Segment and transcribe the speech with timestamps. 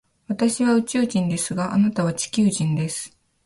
[0.27, 3.15] 私は宇宙人ですが、あなたは地球人です。